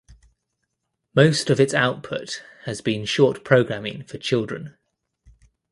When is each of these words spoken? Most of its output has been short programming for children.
Most 1.13 1.51
of 1.51 1.59
its 1.59 1.75
output 1.75 2.43
has 2.65 2.81
been 2.81 3.05
short 3.05 3.43
programming 3.43 4.03
for 4.05 4.17
children. 4.17 4.75